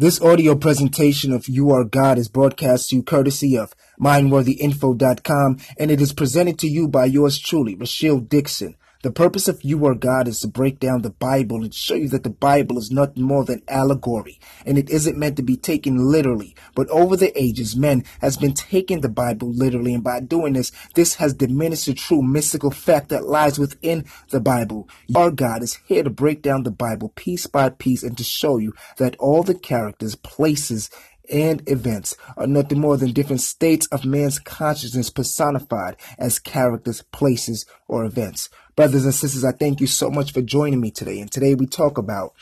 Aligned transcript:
This 0.00 0.18
audio 0.22 0.54
presentation 0.54 1.30
of 1.30 1.46
You 1.46 1.72
Are 1.72 1.84
God 1.84 2.16
is 2.16 2.28
broadcast 2.28 2.88
to 2.88 2.96
you 2.96 3.02
courtesy 3.02 3.58
of 3.58 3.74
MindworthyInfo.com 4.00 5.58
and 5.78 5.90
it 5.90 6.00
is 6.00 6.14
presented 6.14 6.58
to 6.60 6.68
you 6.68 6.88
by 6.88 7.04
yours 7.04 7.38
truly, 7.38 7.74
Rochelle 7.74 8.20
Dixon. 8.20 8.76
The 9.02 9.10
purpose 9.10 9.48
of 9.48 9.64
You 9.64 9.86
Are 9.86 9.94
God 9.94 10.28
is 10.28 10.40
to 10.40 10.46
break 10.46 10.78
down 10.78 11.00
the 11.00 11.08
Bible 11.08 11.62
and 11.62 11.72
show 11.72 11.94
you 11.94 12.06
that 12.10 12.22
the 12.22 12.28
Bible 12.28 12.76
is 12.76 12.90
nothing 12.90 13.22
more 13.22 13.46
than 13.46 13.62
allegory, 13.66 14.38
and 14.66 14.76
it 14.76 14.90
isn't 14.90 15.16
meant 15.16 15.38
to 15.38 15.42
be 15.42 15.56
taken 15.56 15.96
literally. 15.96 16.54
But 16.74 16.86
over 16.90 17.16
the 17.16 17.32
ages, 17.40 17.74
men 17.74 18.04
has 18.20 18.36
been 18.36 18.52
taking 18.52 19.00
the 19.00 19.08
Bible 19.08 19.50
literally, 19.50 19.94
and 19.94 20.04
by 20.04 20.20
doing 20.20 20.52
this, 20.52 20.70
this 20.96 21.14
has 21.14 21.32
diminished 21.32 21.86
the 21.86 21.94
true 21.94 22.20
mystical 22.20 22.70
fact 22.70 23.08
that 23.08 23.24
lies 23.24 23.58
within 23.58 24.04
the 24.28 24.40
Bible. 24.40 24.86
Our 25.16 25.30
God 25.30 25.62
is 25.62 25.78
here 25.86 26.02
to 26.02 26.10
break 26.10 26.42
down 26.42 26.64
the 26.64 26.70
Bible 26.70 27.08
piece 27.08 27.46
by 27.46 27.70
piece 27.70 28.02
and 28.02 28.18
to 28.18 28.24
show 28.24 28.58
you 28.58 28.74
that 28.98 29.16
all 29.16 29.42
the 29.42 29.54
characters, 29.54 30.14
places, 30.14 30.90
and 31.28 31.62
events 31.68 32.16
are 32.36 32.46
nothing 32.46 32.80
more 32.80 32.96
than 32.96 33.12
different 33.12 33.40
states 33.40 33.86
of 33.88 34.04
man's 34.04 34.38
consciousness 34.38 35.10
personified 35.10 35.96
as 36.18 36.38
characters, 36.38 37.02
places, 37.12 37.66
or 37.88 38.04
events. 38.04 38.48
Brothers 38.76 39.04
and 39.04 39.14
sisters, 39.14 39.44
I 39.44 39.52
thank 39.52 39.80
you 39.80 39.86
so 39.86 40.10
much 40.10 40.32
for 40.32 40.42
joining 40.42 40.80
me 40.80 40.90
today. 40.90 41.20
And 41.20 41.30
today 41.30 41.54
we 41.54 41.66
talk 41.66 41.98
about 41.98 42.34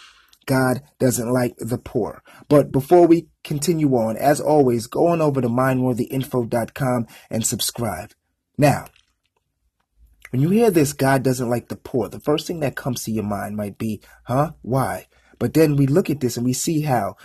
God 0.46 0.83
doesn't 0.98 1.30
like 1.30 1.56
the 1.59 1.78
poor. 1.78 2.22
But 2.48 2.72
before 2.72 3.06
we 3.06 3.28
continue 3.45 3.91
on, 3.95 4.16
as 4.16 4.41
always, 4.41 4.86
go 4.86 5.08
on 5.08 5.20
over 5.20 5.42
to 5.42 5.48
mindworthyinfo.com 5.48 7.06
and 7.28 7.47
subscribe. 7.47 8.12
Now, 8.56 8.86
when 10.30 10.41
you 10.41 10.50
hear 10.50 10.70
this, 10.70 10.92
God 10.95 11.22
doesn't 11.22 11.50
like 11.50 11.69
the 11.69 11.77
poor, 11.77 12.08
the 12.08 12.20
first 12.20 12.47
thing 12.47 12.60
that 12.60 12.77
comes 12.77 13.05
to 13.05 13.12
your 13.12 13.24
mind 13.24 13.56
might 13.56 13.78
be, 13.78 14.00
huh? 14.24 14.52
Why? 14.62 15.06
But 15.38 15.55
then 15.55 15.77
we 15.77 15.86
look 15.86 16.10
at 16.10 16.20
this 16.20 16.36
and 16.36 16.45
we 16.45 16.52
see 16.52 16.83
how 16.83 17.16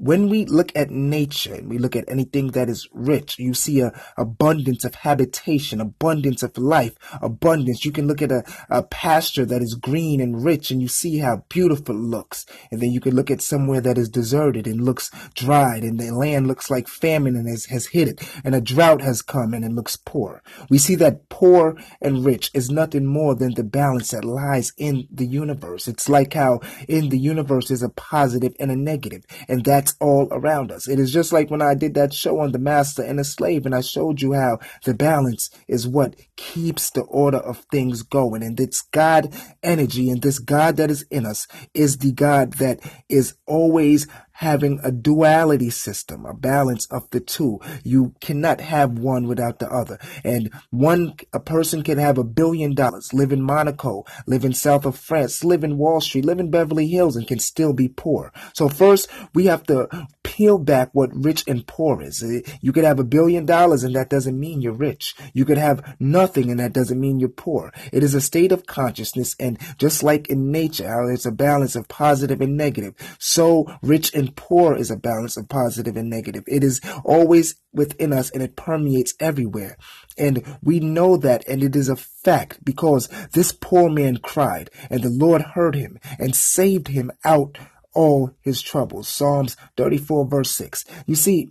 when 0.00 0.30
we 0.30 0.46
look 0.46 0.72
at 0.74 0.90
nature 0.90 1.54
and 1.54 1.68
we 1.68 1.76
look 1.76 1.94
at 1.94 2.08
anything 2.08 2.52
that 2.52 2.70
is 2.70 2.88
rich, 2.90 3.38
you 3.38 3.52
see 3.52 3.80
a 3.80 3.92
abundance 4.16 4.82
of 4.82 4.94
habitation, 4.94 5.78
abundance 5.78 6.42
of 6.42 6.56
life, 6.56 6.94
abundance. 7.20 7.84
You 7.84 7.92
can 7.92 8.06
look 8.06 8.22
at 8.22 8.32
a, 8.32 8.42
a 8.70 8.82
pasture 8.82 9.44
that 9.44 9.60
is 9.60 9.74
green 9.74 10.22
and 10.22 10.42
rich 10.42 10.70
and 10.70 10.80
you 10.80 10.88
see 10.88 11.18
how 11.18 11.44
beautiful 11.50 11.94
it 11.94 11.98
looks. 11.98 12.46
And 12.70 12.80
then 12.80 12.92
you 12.92 13.00
can 13.00 13.14
look 13.14 13.30
at 13.30 13.42
somewhere 13.42 13.82
that 13.82 13.98
is 13.98 14.08
deserted 14.08 14.66
and 14.66 14.82
looks 14.82 15.10
dried 15.34 15.82
and 15.82 16.00
the 16.00 16.10
land 16.12 16.46
looks 16.46 16.70
like 16.70 16.88
famine 16.88 17.36
and 17.36 17.46
has, 17.46 17.66
has 17.66 17.88
hit 17.88 18.08
it 18.08 18.26
and 18.42 18.54
a 18.54 18.60
drought 18.62 19.02
has 19.02 19.20
come 19.20 19.52
and 19.52 19.66
it 19.66 19.72
looks 19.72 19.96
poor. 19.96 20.42
We 20.70 20.78
see 20.78 20.94
that 20.94 21.28
poor 21.28 21.76
and 22.00 22.24
rich 22.24 22.50
is 22.54 22.70
nothing 22.70 23.04
more 23.04 23.34
than 23.34 23.52
the 23.52 23.64
balance 23.64 24.12
that 24.12 24.24
lies 24.24 24.72
in 24.78 25.08
the 25.10 25.26
universe. 25.26 25.86
It's 25.86 26.08
like 26.08 26.32
how 26.32 26.60
in 26.88 27.10
the 27.10 27.18
universe 27.18 27.70
is 27.70 27.82
a 27.82 27.90
positive 27.90 28.54
and 28.58 28.70
a 28.70 28.76
negative 28.76 29.24
and 29.46 29.62
that's 29.62 29.89
all 30.00 30.28
around 30.30 30.70
us. 30.70 30.88
It 30.88 30.98
is 30.98 31.12
just 31.12 31.32
like 31.32 31.50
when 31.50 31.62
I 31.62 31.74
did 31.74 31.94
that 31.94 32.12
show 32.12 32.40
on 32.40 32.52
the 32.52 32.58
master 32.58 33.02
and 33.02 33.18
the 33.18 33.24
slave, 33.24 33.66
and 33.66 33.74
I 33.74 33.80
showed 33.80 34.20
you 34.20 34.32
how 34.34 34.58
the 34.84 34.94
balance 34.94 35.50
is 35.68 35.86
what 35.86 36.16
keeps 36.36 36.90
the 36.90 37.02
order 37.02 37.38
of 37.38 37.66
things 37.70 38.02
going. 38.02 38.42
And 38.42 38.56
this 38.56 38.82
God 38.82 39.34
energy 39.62 40.10
and 40.10 40.22
this 40.22 40.38
God 40.38 40.76
that 40.76 40.90
is 40.90 41.02
in 41.10 41.26
us 41.26 41.46
is 41.74 41.98
the 41.98 42.12
God 42.12 42.54
that 42.54 42.80
is 43.08 43.34
always 43.46 44.06
having 44.40 44.80
a 44.82 44.90
duality 44.90 45.68
system, 45.68 46.24
a 46.24 46.32
balance 46.32 46.86
of 46.86 47.08
the 47.10 47.20
two. 47.20 47.60
You 47.84 48.14
cannot 48.22 48.62
have 48.62 48.98
one 48.98 49.26
without 49.26 49.58
the 49.58 49.68
other. 49.70 49.98
And 50.24 50.50
one, 50.70 51.14
a 51.34 51.38
person 51.38 51.82
can 51.82 51.98
have 51.98 52.16
a 52.16 52.24
billion 52.24 52.74
dollars, 52.74 53.12
live 53.12 53.32
in 53.32 53.42
Monaco, 53.42 54.06
live 54.26 54.46
in 54.46 54.54
south 54.54 54.86
of 54.86 54.98
France, 54.98 55.44
live 55.44 55.62
in 55.62 55.76
Wall 55.76 56.00
Street, 56.00 56.24
live 56.24 56.40
in 56.40 56.50
Beverly 56.50 56.88
Hills, 56.88 57.16
and 57.16 57.28
can 57.28 57.38
still 57.38 57.74
be 57.74 57.86
poor. 57.86 58.32
So 58.54 58.70
first, 58.70 59.10
we 59.34 59.44
have 59.44 59.64
to 59.64 60.08
peel 60.22 60.58
back 60.58 60.88
what 60.92 61.10
rich 61.12 61.44
and 61.46 61.66
poor 61.66 62.00
is. 62.00 62.22
Eh, 62.22 62.40
you 62.62 62.72
could 62.72 62.84
have 62.84 62.98
a 62.98 63.04
billion 63.04 63.44
dollars 63.44 63.84
and 63.84 63.94
that 63.94 64.08
doesn't 64.08 64.38
mean 64.38 64.62
you're 64.62 64.72
rich. 64.72 65.14
You 65.34 65.44
could 65.44 65.58
have 65.58 65.96
nothing 66.00 66.50
and 66.50 66.60
that 66.60 66.72
doesn't 66.72 67.00
mean 67.00 67.20
you're 67.20 67.28
poor. 67.28 67.72
It 67.92 68.02
is 68.02 68.14
a 68.14 68.20
state 68.20 68.52
of 68.52 68.64
consciousness 68.64 69.36
and 69.38 69.58
just 69.76 70.02
like 70.02 70.28
in 70.28 70.50
nature, 70.50 70.88
how 70.88 71.08
it's 71.08 71.26
a 71.26 71.32
balance 71.32 71.76
of 71.76 71.88
positive 71.88 72.40
and 72.40 72.56
negative, 72.56 72.94
so 73.18 73.66
rich 73.82 74.14
and 74.14 74.29
poor 74.30 74.76
is 74.76 74.90
a 74.90 74.96
balance 74.96 75.36
of 75.36 75.48
positive 75.48 75.96
and 75.96 76.08
negative. 76.08 76.44
It 76.46 76.64
is 76.64 76.80
always 77.04 77.56
within 77.72 78.12
us 78.12 78.30
and 78.30 78.42
it 78.42 78.56
permeates 78.56 79.14
everywhere. 79.20 79.76
And 80.18 80.44
we 80.62 80.80
know 80.80 81.16
that 81.16 81.46
and 81.48 81.62
it 81.62 81.76
is 81.76 81.88
a 81.88 81.96
fact 81.96 82.64
because 82.64 83.08
this 83.32 83.52
poor 83.52 83.90
man 83.90 84.18
cried 84.18 84.70
and 84.88 85.02
the 85.02 85.10
Lord 85.10 85.42
heard 85.42 85.74
him 85.74 85.98
and 86.18 86.34
saved 86.34 86.88
him 86.88 87.10
out 87.24 87.58
all 87.92 88.36
his 88.40 88.62
troubles. 88.62 89.08
Psalms 89.08 89.56
34 89.76 90.26
verse 90.26 90.50
6. 90.52 90.84
You 91.06 91.14
see, 91.14 91.50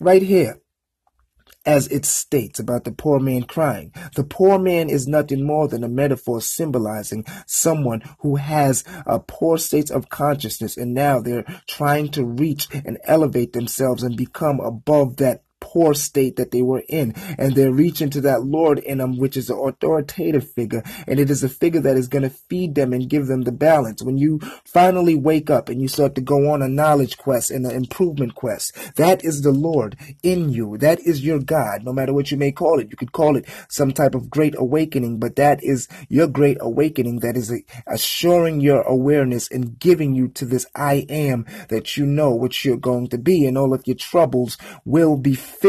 right 0.00 0.22
here, 0.22 0.60
as 1.66 1.86
it 1.88 2.04
states 2.04 2.58
about 2.58 2.84
the 2.84 2.92
poor 2.92 3.20
man 3.20 3.42
crying. 3.42 3.92
The 4.14 4.24
poor 4.24 4.58
man 4.58 4.88
is 4.88 5.06
nothing 5.06 5.46
more 5.46 5.68
than 5.68 5.84
a 5.84 5.88
metaphor 5.88 6.40
symbolizing 6.40 7.24
someone 7.46 8.02
who 8.20 8.36
has 8.36 8.84
a 9.06 9.18
poor 9.18 9.58
state 9.58 9.90
of 9.90 10.08
consciousness 10.08 10.76
and 10.76 10.94
now 10.94 11.20
they're 11.20 11.44
trying 11.68 12.08
to 12.10 12.24
reach 12.24 12.68
and 12.72 12.98
elevate 13.04 13.52
themselves 13.52 14.02
and 14.02 14.16
become 14.16 14.60
above 14.60 15.16
that 15.18 15.42
poor 15.78 15.94
state 15.94 16.34
that 16.34 16.50
they 16.50 16.60
were 16.60 16.82
in. 16.88 17.14
And 17.38 17.54
they're 17.54 17.70
reaching 17.72 18.10
to 18.10 18.20
that 18.22 18.42
Lord 18.42 18.80
in 18.80 18.98
them, 18.98 19.16
which 19.16 19.36
is 19.36 19.48
an 19.48 19.58
authoritative 19.58 20.50
figure. 20.50 20.82
And 21.06 21.20
it 21.20 21.30
is 21.30 21.44
a 21.44 21.48
figure 21.48 21.80
that 21.82 21.96
is 21.96 22.08
going 22.08 22.24
to 22.24 22.30
feed 22.30 22.74
them 22.74 22.92
and 22.92 23.08
give 23.08 23.28
them 23.28 23.42
the 23.42 23.52
balance. 23.52 24.02
When 24.02 24.16
you 24.16 24.40
finally 24.64 25.14
wake 25.14 25.50
up 25.50 25.68
and 25.68 25.80
you 25.80 25.86
start 25.86 26.16
to 26.16 26.20
go 26.20 26.50
on 26.50 26.62
a 26.62 26.68
knowledge 26.68 27.16
quest 27.16 27.52
and 27.52 27.64
an 27.64 27.76
improvement 27.76 28.34
quest, 28.34 28.96
that 28.96 29.24
is 29.24 29.42
the 29.42 29.52
Lord 29.52 29.96
in 30.24 30.50
you. 30.50 30.76
That 30.78 30.98
is 31.00 31.24
your 31.24 31.38
God, 31.38 31.84
no 31.84 31.92
matter 31.92 32.12
what 32.12 32.32
you 32.32 32.36
may 32.36 32.50
call 32.50 32.80
it. 32.80 32.90
You 32.90 32.96
could 32.96 33.12
call 33.12 33.36
it 33.36 33.46
some 33.68 33.92
type 33.92 34.16
of 34.16 34.28
great 34.28 34.56
awakening, 34.58 35.20
but 35.20 35.36
that 35.36 35.62
is 35.62 35.86
your 36.08 36.26
great 36.26 36.58
awakening 36.60 37.20
that 37.20 37.36
is 37.36 37.52
assuring 37.86 38.60
your 38.60 38.82
awareness 38.82 39.48
and 39.48 39.78
giving 39.78 40.16
you 40.16 40.26
to 40.26 40.44
this 40.44 40.66
I 40.74 41.06
am 41.08 41.46
that 41.68 41.96
you 41.96 42.04
know 42.04 42.30
what 42.34 42.64
you're 42.64 42.76
going 42.76 43.06
to 43.10 43.18
be 43.18 43.46
and 43.46 43.56
all 43.56 43.72
of 43.72 43.86
your 43.86 43.96
troubles 43.96 44.58
will 44.84 45.16
be 45.16 45.36
fixed 45.36 45.67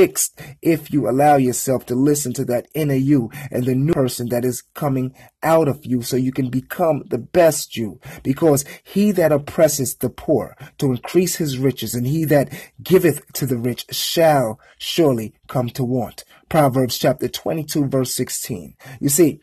if 0.61 0.91
you 0.91 1.09
allow 1.09 1.35
yourself 1.35 1.85
to 1.87 1.95
listen 1.95 2.33
to 2.33 2.45
that 2.45 2.67
inner 2.73 2.93
you 2.93 3.29
and 3.51 3.65
the 3.65 3.75
new 3.75 3.93
person 3.93 4.29
that 4.29 4.45
is 4.45 4.61
coming 4.61 5.13
out 5.43 5.67
of 5.67 5.85
you 5.85 6.01
so 6.01 6.15
you 6.15 6.31
can 6.31 6.49
become 6.49 7.03
the 7.09 7.17
best 7.17 7.75
you. 7.75 7.99
Because 8.23 8.65
he 8.83 9.11
that 9.11 9.31
oppresses 9.31 9.95
the 9.95 10.09
poor 10.09 10.55
to 10.77 10.91
increase 10.91 11.35
his 11.35 11.57
riches 11.57 11.93
and 11.93 12.07
he 12.07 12.25
that 12.25 12.51
giveth 12.81 13.31
to 13.33 13.45
the 13.45 13.57
rich 13.57 13.85
shall 13.91 14.59
surely 14.77 15.33
come 15.47 15.69
to 15.69 15.83
want. 15.83 16.23
Proverbs 16.49 16.97
chapter 16.97 17.27
22 17.27 17.87
verse 17.87 18.13
16. 18.13 18.75
You 18.99 19.09
see, 19.09 19.39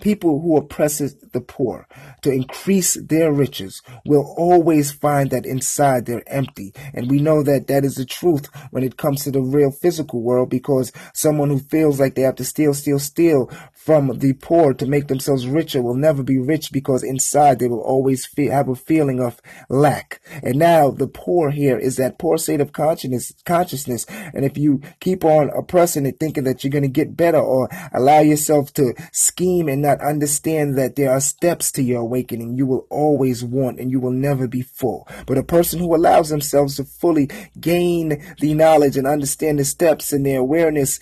people 0.00 0.40
who 0.40 0.56
oppresses 0.56 1.16
the 1.32 1.40
poor 1.40 1.86
to 2.22 2.30
increase 2.30 2.94
their 2.94 3.32
riches 3.32 3.82
will 4.04 4.34
always 4.36 4.90
find 4.92 5.30
that 5.30 5.46
inside 5.46 6.06
they're 6.06 6.22
empty. 6.26 6.72
And 6.94 7.10
we 7.10 7.20
know 7.20 7.42
that 7.42 7.66
that 7.68 7.84
is 7.84 7.96
the 7.96 8.04
truth 8.04 8.48
when 8.70 8.82
it 8.82 8.96
comes 8.96 9.24
to 9.24 9.30
the 9.30 9.42
real 9.42 9.70
physical 9.70 10.22
world 10.22 10.50
because 10.50 10.92
someone 11.12 11.50
who 11.50 11.58
feels 11.58 12.00
like 12.00 12.14
they 12.14 12.22
have 12.22 12.36
to 12.36 12.44
steal, 12.44 12.74
steal, 12.74 12.98
steal 12.98 13.50
from 13.72 14.18
the 14.18 14.34
poor 14.34 14.74
to 14.74 14.86
make 14.86 15.08
themselves 15.08 15.46
richer 15.46 15.82
will 15.82 15.94
never 15.94 16.22
be 16.22 16.38
rich 16.38 16.70
because 16.72 17.02
inside 17.02 17.58
they 17.58 17.68
will 17.68 17.80
always 17.80 18.28
have 18.36 18.68
a 18.68 18.74
feeling 18.74 19.20
of 19.20 19.40
lack. 19.68 20.20
And 20.42 20.56
now 20.56 20.90
the 20.90 21.06
poor 21.06 21.50
here 21.50 21.78
is 21.78 21.96
that 21.96 22.18
poor 22.18 22.36
state 22.38 22.60
of 22.60 22.72
consciousness, 22.72 23.32
consciousness. 23.46 24.04
And 24.34 24.44
if 24.44 24.58
you 24.58 24.82
keep 25.00 25.24
on 25.24 25.50
oppressing 25.56 26.06
it, 26.06 26.18
thinking 26.20 26.44
that 26.44 26.62
you're 26.62 26.70
going 26.70 26.82
to 26.82 26.88
get 26.88 27.16
better 27.16 27.38
or 27.38 27.68
allow 27.94 28.20
yourself 28.20 28.72
to 28.74 28.94
scheme 29.12 29.68
and 29.68 29.80
not 29.88 30.00
understand 30.02 30.76
that 30.76 30.96
there 30.96 31.10
are 31.10 31.20
steps 31.20 31.72
to 31.72 31.82
your 31.82 32.02
awakening, 32.02 32.56
you 32.56 32.66
will 32.66 32.86
always 32.90 33.42
want 33.42 33.80
and 33.80 33.90
you 33.90 33.98
will 33.98 34.12
never 34.12 34.46
be 34.46 34.60
full. 34.60 35.08
But 35.26 35.38
a 35.38 35.42
person 35.42 35.78
who 35.78 35.94
allows 35.94 36.28
themselves 36.28 36.76
to 36.76 36.84
fully 36.84 37.30
gain 37.58 38.22
the 38.40 38.54
knowledge 38.54 38.96
and 38.96 39.06
understand 39.06 39.58
the 39.58 39.64
steps 39.64 40.12
and 40.12 40.26
their 40.26 40.40
awareness 40.40 41.00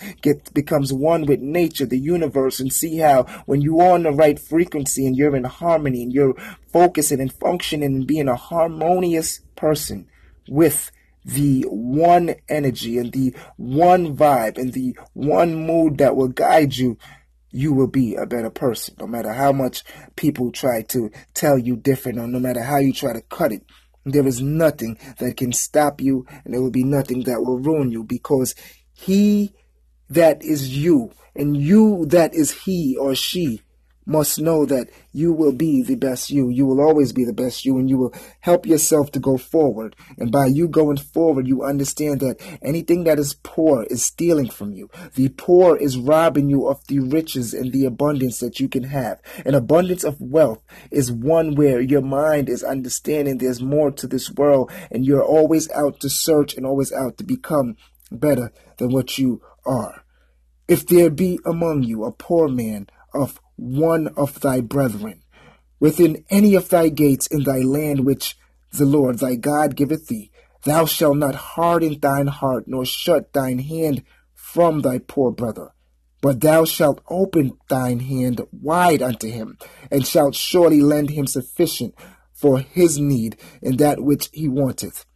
becomes 0.55 0.93
one 0.93 1.27
with 1.27 1.41
nature, 1.41 1.87
the 1.87 1.99
universe, 1.99 2.61
and 2.61 2.73
see 2.73 2.99
how 2.99 3.25
when 3.47 3.61
you're 3.61 3.93
on 3.93 4.05
the 4.05 4.13
right 4.13 4.39
frequency 4.39 5.07
and 5.07 5.17
you're 5.17 5.35
in 5.35 5.45
harmony 5.45 6.03
and 6.03 6.13
you're 6.13 6.37
focusing 6.73 7.21
and 7.21 7.33
functioning 7.33 7.95
and 7.95 8.07
being 8.07 8.29
a 8.29 8.37
harmonious 8.37 9.41
person 9.57 10.07
with 10.49 10.93
the 11.25 11.63
one 11.69 12.37
energy 12.49 12.99
and 12.99 13.13
the 13.13 13.35
one 13.57 14.17
vibe 14.17 14.57
and 14.57 14.73
the 14.75 14.97
one 15.13 15.57
mood 15.57 15.99
that 15.99 16.15
will 16.15 16.29
guide 16.29 16.77
you, 16.77 16.97
you 17.51 17.73
will 17.73 17.87
be 17.87 18.15
a 18.15 18.27
better 18.27 18.51
person. 18.51 18.97
No 18.99 19.07
matter 19.07 19.33
how 19.33 19.53
much 19.53 19.85
people 20.17 20.53
try 20.53 20.83
to 20.83 21.11
tell 21.35 21.59
you 21.59 21.77
different 21.77 22.19
or 22.19 22.27
no 22.27 22.39
matter 22.39 22.63
how 22.63 22.79
you 22.79 22.93
try 22.93 23.13
to 23.13 23.23
cut 23.23 23.53
it, 23.53 23.63
there 24.05 24.27
is 24.27 24.41
nothing 24.41 24.99
that 25.19 25.37
can 25.37 25.53
stop 25.53 26.01
you 26.01 26.27
and 26.45 26.55
there 26.55 26.63
will 26.63 26.71
be 26.71 26.85
nothing 26.85 27.25
that 27.25 27.43
will 27.43 27.59
ruin 27.59 27.91
you 27.91 28.05
because 28.05 28.55
he 28.93 29.53
that 30.09 30.43
is 30.43 30.77
you 30.77 31.11
and 31.35 31.57
you 31.57 32.07
that 32.07 32.33
is 32.35 32.53
he 32.53 32.97
or 32.97 33.15
she 33.15 33.61
must 34.07 34.41
know 34.41 34.65
that 34.65 34.89
you 35.13 35.33
will 35.33 35.53
be 35.53 35.83
the 35.83 35.97
best 35.97 36.31
you. 36.31 36.49
You 36.49 36.65
will 36.65 36.81
always 36.81 37.13
be 37.13 37.25
the 37.25 37.33
best 37.33 37.65
you, 37.65 37.77
and 37.77 37.91
you 37.91 37.99
will 37.99 38.15
help 38.41 38.65
yourself 38.65 39.11
to 39.13 39.19
go 39.19 39.37
forward. 39.37 39.97
And 40.17 40.31
by 40.31 40.47
you 40.47 40.69
going 40.69 40.97
forward, 40.97 41.49
you 41.49 41.65
understand 41.65 42.21
that 42.21 42.41
anything 42.63 43.05
that 43.05 43.19
is 43.19 43.35
poor 43.43 43.85
is 43.91 44.05
stealing 44.05 44.49
from 44.49 44.73
you. 44.73 44.89
The 45.15 45.29
poor 45.31 45.77
is 45.77 45.99
robbing 45.99 46.49
you 46.49 46.69
of 46.69 46.87
the 46.87 47.01
riches 47.01 47.53
and 47.53 47.73
the 47.73 47.85
abundance 47.85 48.39
that 48.39 48.61
you 48.61 48.69
can 48.69 48.85
have. 48.85 49.21
An 49.45 49.55
abundance 49.55 50.05
of 50.05 50.21
wealth 50.21 50.63
is 50.91 51.11
one 51.11 51.57
where 51.57 51.81
your 51.81 52.03
mind 52.03 52.49
is 52.49 52.63
understanding 52.63 53.39
there's 53.39 53.61
more 53.61 53.91
to 53.91 54.07
this 54.07 54.31
world, 54.31 54.71
and 54.91 55.05
you're 55.05 55.25
always 55.25 55.69
out 55.73 55.99
to 56.01 56.09
search 56.09 56.55
and 56.57 56.65
always 56.65 56.93
out 56.93 57.19
to 57.19 57.25
become 57.25 57.77
better 58.13 58.53
than 58.79 58.93
what 58.93 59.19
you 59.19 59.43
are. 59.65 60.05
If 60.69 60.87
there 60.87 61.11
be 61.11 61.41
among 61.45 61.83
you 61.83 62.05
a 62.05 62.13
poor 62.13 62.49
man 62.49 62.89
of 63.15 63.41
one 63.57 64.09
of 64.17 64.41
thy 64.41 64.61
brethren, 64.61 65.23
within 65.81 66.25
any 66.31 66.55
of 66.55 66.69
thy 66.69 66.89
gates 66.89 67.27
in 67.27 67.43
thy 67.45 67.59
land 67.59 68.05
which 68.05 68.37
the 68.73 68.85
Lord 68.85 69.19
thy 69.19 69.35
God 69.35 69.77
giveth 69.77 70.09
thee, 70.09 70.31
thou 70.65 70.85
shalt 70.85 71.17
not 71.17 71.35
harden 71.35 71.99
thine 72.01 72.27
heart, 72.27 72.65
nor 72.67 72.85
shut 72.85 73.33
thine 73.33 73.59
hand 73.59 74.03
from 74.35 74.81
thy 74.81 74.99
poor 74.99 75.31
brother. 75.31 75.73
But 76.23 76.41
thou 76.41 76.65
shalt 76.65 77.03
open 77.09 77.59
thine 77.69 78.01
hand 78.01 78.41
wide 78.53 79.03
unto 79.03 79.31
him, 79.31 79.59
and 79.91 80.07
shalt 80.07 80.35
surely 80.35 80.81
lend 80.81 81.11
him 81.11 81.27
sufficient 81.27 81.95
for 82.33 82.59
his 82.59 82.99
need 82.99 83.37
in 83.63 83.77
that 83.79 84.01
which 84.01 84.29
he 84.33 84.49
wanteth. 84.49 85.07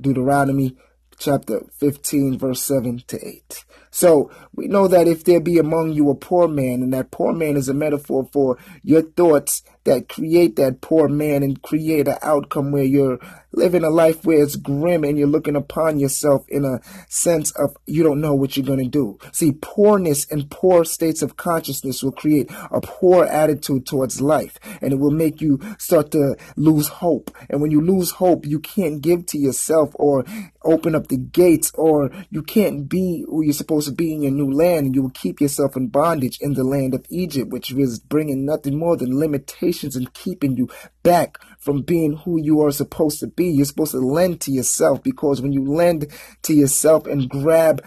Deuteronomy 0.00 0.76
chapter 1.18 1.62
15, 1.78 2.38
verse 2.38 2.62
7 2.62 3.02
to 3.06 3.26
8. 3.26 3.64
So 3.94 4.28
we 4.52 4.66
know 4.66 4.88
that 4.88 5.06
if 5.06 5.22
there 5.22 5.38
be 5.38 5.56
among 5.58 5.92
you 5.92 6.10
a 6.10 6.16
poor 6.16 6.48
man, 6.48 6.82
and 6.82 6.92
that 6.92 7.12
poor 7.12 7.32
man 7.32 7.56
is 7.56 7.68
a 7.68 7.74
metaphor 7.74 8.28
for 8.32 8.58
your 8.82 9.02
thoughts 9.02 9.62
that 9.84 10.08
create 10.08 10.56
that 10.56 10.80
poor 10.80 11.08
man 11.08 11.42
and 11.42 11.62
create 11.62 12.08
an 12.08 12.18
outcome 12.22 12.72
where 12.72 12.84
you're 12.84 13.20
living 13.52 13.84
a 13.84 13.90
life 13.90 14.24
where 14.24 14.42
it's 14.42 14.56
grim 14.56 15.04
and 15.04 15.16
you're 15.16 15.28
looking 15.28 15.54
upon 15.56 15.98
yourself 16.00 16.44
in 16.48 16.64
a 16.64 16.80
sense 17.08 17.52
of 17.52 17.76
you 17.86 18.02
don't 18.02 18.20
know 18.20 18.34
what 18.34 18.56
you're 18.56 18.66
going 18.66 18.82
to 18.82 18.88
do. 18.88 19.18
See, 19.32 19.52
poorness 19.52 20.26
and 20.30 20.50
poor 20.50 20.84
states 20.84 21.22
of 21.22 21.36
consciousness 21.36 22.02
will 22.02 22.12
create 22.12 22.50
a 22.70 22.80
poor 22.80 23.24
attitude 23.24 23.86
towards 23.86 24.20
life 24.20 24.58
and 24.80 24.92
it 24.92 24.98
will 24.98 25.12
make 25.12 25.40
you 25.40 25.60
start 25.78 26.10
to 26.12 26.36
lose 26.56 26.88
hope. 26.88 27.30
And 27.48 27.60
when 27.60 27.70
you 27.70 27.80
lose 27.80 28.12
hope, 28.12 28.46
you 28.46 28.58
can't 28.58 29.00
give 29.00 29.26
to 29.26 29.38
yourself 29.38 29.90
or 29.94 30.24
open 30.64 30.94
up 30.94 31.08
the 31.08 31.18
gates 31.18 31.70
or 31.74 32.10
you 32.30 32.42
can't 32.42 32.88
be 32.88 33.24
who 33.28 33.44
you're 33.44 33.52
supposed 33.52 33.83
to 33.86 33.92
be 33.92 34.12
in 34.12 34.22
your 34.22 34.32
new 34.32 34.50
land 34.50 34.86
and 34.86 34.94
you 34.94 35.02
will 35.02 35.10
keep 35.10 35.40
yourself 35.40 35.76
in 35.76 35.88
bondage 35.88 36.38
in 36.40 36.54
the 36.54 36.64
land 36.64 36.94
of 36.94 37.04
Egypt, 37.10 37.50
which 37.50 37.72
is 37.72 37.98
bringing 37.98 38.44
nothing 38.44 38.78
more 38.78 38.96
than 38.96 39.18
limitations 39.18 39.96
and 39.96 40.12
keeping 40.14 40.56
you 40.56 40.68
back 41.02 41.38
from 41.58 41.82
being 41.82 42.16
who 42.18 42.40
you 42.40 42.60
are 42.62 42.70
supposed 42.70 43.20
to 43.20 43.26
be. 43.26 43.46
You're 43.46 43.66
supposed 43.66 43.92
to 43.92 43.98
lend 43.98 44.40
to 44.42 44.52
yourself 44.52 45.02
because 45.02 45.40
when 45.40 45.52
you 45.52 45.64
lend 45.64 46.06
to 46.42 46.54
yourself 46.54 47.06
and 47.06 47.28
grab 47.28 47.82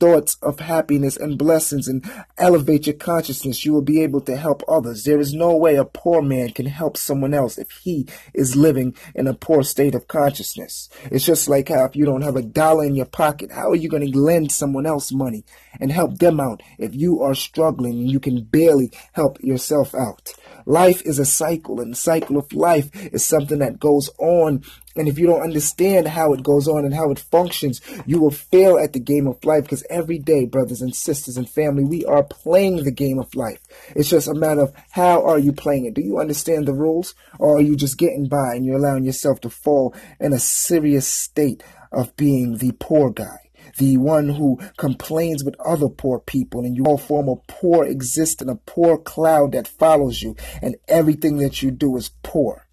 thoughts 0.00 0.36
of 0.42 0.60
happiness 0.60 1.16
and 1.16 1.38
blessings 1.38 1.88
and 1.88 2.08
elevate 2.36 2.86
your 2.86 2.96
consciousness, 2.96 3.64
you 3.64 3.72
will 3.72 3.82
be 3.82 4.02
able 4.02 4.20
to 4.22 4.36
help 4.36 4.62
others. 4.68 5.04
There 5.04 5.20
is 5.20 5.34
no 5.34 5.56
way 5.56 5.76
a 5.76 5.84
poor 5.84 6.22
man 6.22 6.50
can 6.50 6.66
help 6.66 6.96
someone 6.96 7.34
else 7.34 7.58
if 7.58 7.70
he 7.70 8.06
is 8.34 8.56
living 8.56 8.94
in 9.14 9.26
a 9.26 9.34
poor 9.34 9.62
state 9.62 9.94
of 9.94 10.08
consciousness. 10.08 10.88
It's 11.10 11.24
just 11.24 11.48
like 11.48 11.68
how 11.68 11.84
if 11.84 11.96
you 11.96 12.04
don't 12.04 12.22
have 12.22 12.36
a 12.36 12.42
dollar 12.42 12.84
in 12.84 12.94
your 12.94 13.06
pocket, 13.06 13.52
how 13.52 13.70
are 13.70 13.76
you 13.76 13.88
going 13.88 14.10
to 14.10 14.18
lend 14.18 14.52
someone 14.52 14.86
else 14.86 15.12
money 15.12 15.44
and 15.80 15.92
help 15.92 16.18
them 16.18 16.40
out 16.40 16.62
if 16.78 16.94
you 16.94 17.22
are 17.22 17.34
struggling 17.34 17.98
and 17.98 18.10
you 18.10 18.20
can 18.20 18.44
barely 18.44 18.90
help 19.12 19.38
yourself 19.42 19.94
out? 19.94 20.32
Life 20.66 21.00
is 21.06 21.18
a 21.18 21.24
cycle, 21.24 21.80
and 21.80 21.92
the 21.92 21.96
cycle 21.96 22.36
of 22.36 22.52
life 22.52 22.90
is 22.94 23.24
something 23.24 23.58
that 23.60 23.80
goes 23.80 24.10
on. 24.18 24.62
And 24.96 25.06
if 25.06 25.18
you 25.18 25.26
don't 25.26 25.42
understand 25.42 26.08
how 26.08 26.32
it 26.32 26.42
goes 26.42 26.66
on 26.66 26.84
and 26.84 26.94
how 26.94 27.10
it 27.10 27.18
functions, 27.18 27.80
you 28.06 28.20
will 28.20 28.30
fail 28.30 28.78
at 28.78 28.92
the 28.92 29.00
game 29.00 29.26
of 29.26 29.44
life 29.44 29.64
because 29.64 29.84
every 29.88 30.18
day, 30.18 30.44
brothers 30.46 30.82
and 30.82 30.94
sisters 30.94 31.36
and 31.36 31.48
family, 31.48 31.84
we 31.84 32.04
are 32.04 32.24
playing 32.24 32.84
the 32.84 32.90
game 32.90 33.18
of 33.18 33.34
life. 33.34 33.60
It's 33.94 34.10
just 34.10 34.28
a 34.28 34.34
matter 34.34 34.62
of 34.62 34.72
how 34.90 35.24
are 35.24 35.38
you 35.38 35.52
playing 35.52 35.84
it? 35.84 35.94
Do 35.94 36.02
you 36.02 36.18
understand 36.18 36.66
the 36.66 36.74
rules 36.74 37.14
or 37.38 37.58
are 37.58 37.62
you 37.62 37.76
just 37.76 37.98
getting 37.98 38.28
by 38.28 38.54
and 38.54 38.64
you're 38.64 38.78
allowing 38.78 39.04
yourself 39.04 39.40
to 39.42 39.50
fall 39.50 39.94
in 40.18 40.32
a 40.32 40.38
serious 40.38 41.06
state 41.06 41.62
of 41.92 42.16
being 42.16 42.58
the 42.58 42.72
poor 42.72 43.10
guy? 43.10 43.48
the 43.76 43.96
one 43.96 44.30
who 44.30 44.58
complains 44.76 45.44
with 45.44 45.54
other 45.60 45.88
poor 45.88 46.18
people, 46.18 46.64
and 46.64 46.76
you 46.76 46.84
all 46.84 46.98
form 46.98 47.28
a 47.28 47.36
poor 47.46 47.84
existence, 47.84 48.50
a 48.50 48.54
poor 48.54 48.98
cloud 48.98 49.52
that 49.52 49.68
follows 49.68 50.22
you, 50.22 50.34
and 50.60 50.76
everything 50.88 51.36
that 51.36 51.62
you 51.62 51.70
do 51.70 51.96
is 51.96 52.10
poor. 52.22 52.67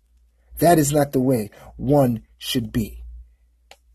That 0.59 0.79
is 0.79 0.91
not 0.91 1.11
the 1.11 1.19
way 1.19 1.49
one 1.77 2.23
should 2.37 2.71
be. 2.71 3.03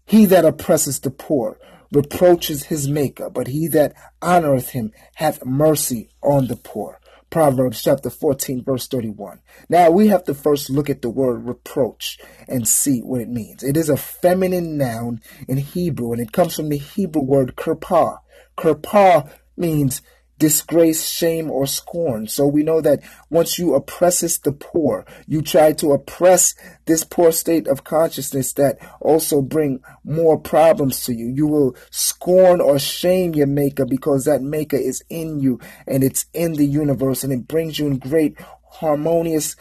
He 0.04 0.26
that 0.26 0.44
oppresses 0.44 1.00
the 1.00 1.10
poor 1.10 1.58
reproaches 1.92 2.64
his 2.64 2.88
maker, 2.88 3.28
but 3.30 3.48
he 3.48 3.66
that 3.68 3.94
honoreth 4.22 4.70
him 4.70 4.92
hath 5.14 5.44
mercy 5.44 6.10
on 6.22 6.46
the 6.46 6.56
poor. 6.56 7.00
Proverbs 7.30 7.82
chapter 7.82 8.10
14, 8.10 8.64
verse 8.64 8.88
31. 8.88 9.40
Now 9.68 9.90
we 9.90 10.08
have 10.08 10.24
to 10.24 10.34
first 10.34 10.68
look 10.68 10.90
at 10.90 11.00
the 11.00 11.10
word 11.10 11.46
reproach 11.46 12.18
and 12.48 12.66
see 12.66 13.00
what 13.00 13.20
it 13.20 13.28
means. 13.28 13.62
It 13.62 13.76
is 13.76 13.88
a 13.88 13.96
feminine 13.96 14.76
noun 14.76 15.20
in 15.46 15.58
Hebrew, 15.58 16.12
and 16.12 16.20
it 16.20 16.32
comes 16.32 16.56
from 16.56 16.68
the 16.68 16.78
Hebrew 16.78 17.22
word 17.22 17.54
kirpah. 17.56 18.18
Kirpah 18.58 19.30
means 19.56 20.02
disgrace, 20.40 21.06
shame, 21.06 21.50
or 21.50 21.66
scorn. 21.66 22.26
So 22.26 22.46
we 22.46 22.64
know 22.64 22.80
that 22.80 23.00
once 23.28 23.58
you 23.58 23.74
oppressest 23.74 24.42
the 24.42 24.52
poor, 24.52 25.04
you 25.28 25.42
try 25.42 25.74
to 25.74 25.92
oppress 25.92 26.54
this 26.86 27.04
poor 27.04 27.30
state 27.30 27.68
of 27.68 27.84
consciousness 27.84 28.54
that 28.54 28.78
also 29.00 29.42
bring 29.42 29.80
more 30.02 30.38
problems 30.38 31.04
to 31.04 31.14
you. 31.14 31.28
You 31.28 31.46
will 31.46 31.76
scorn 31.90 32.60
or 32.60 32.78
shame 32.78 33.34
your 33.34 33.46
maker 33.46 33.84
because 33.84 34.24
that 34.24 34.42
maker 34.42 34.78
is 34.78 35.04
in 35.10 35.40
you 35.40 35.60
and 35.86 36.02
it's 36.02 36.24
in 36.32 36.54
the 36.54 36.66
universe 36.66 37.22
and 37.22 37.32
it 37.32 37.46
brings 37.46 37.78
you 37.78 37.86
in 37.86 37.98
great 37.98 38.36
harmonious 38.70 39.56